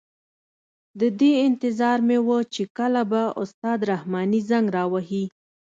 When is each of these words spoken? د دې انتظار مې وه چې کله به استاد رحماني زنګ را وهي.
د 0.99 1.01
دې 1.19 1.31
انتظار 1.47 1.97
مې 2.07 2.17
وه 2.27 2.39
چې 2.53 2.63
کله 2.77 3.01
به 3.11 3.21
استاد 3.41 3.79
رحماني 3.91 4.41
زنګ 4.49 4.67
را 4.77 4.83
وهي. 4.93 5.25